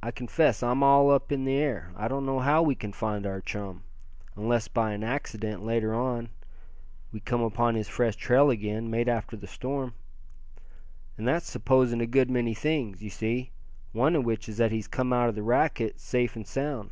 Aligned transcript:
I 0.00 0.12
confess 0.12 0.62
I'm 0.62 0.80
all 0.84 1.10
up 1.10 1.32
in 1.32 1.44
the 1.44 1.54
air. 1.56 1.90
I 1.96 2.06
don't 2.06 2.24
know 2.24 2.38
how 2.38 2.62
we 2.62 2.76
can 2.76 2.92
find 2.92 3.26
our 3.26 3.40
chum, 3.40 3.82
unless 4.36 4.68
by 4.68 4.92
an 4.92 5.02
accident, 5.02 5.64
later 5.64 5.92
on, 5.92 6.28
we 7.10 7.18
came 7.18 7.40
upon 7.40 7.74
his 7.74 7.88
fresh 7.88 8.14
trail 8.14 8.48
again, 8.50 8.90
made 8.92 9.08
after 9.08 9.36
the 9.36 9.48
storm. 9.48 9.94
And 11.18 11.26
that's 11.26 11.50
supposing 11.50 12.00
a 12.00 12.06
good 12.06 12.30
many 12.30 12.54
things, 12.54 13.02
you 13.02 13.10
see, 13.10 13.50
one 13.90 14.14
of 14.14 14.24
which 14.24 14.48
is 14.48 14.58
that 14.58 14.70
he's 14.70 14.86
come 14.86 15.12
out 15.12 15.28
of 15.28 15.34
the 15.34 15.42
racket 15.42 15.98
safe 15.98 16.36
and 16.36 16.46
sound." 16.46 16.90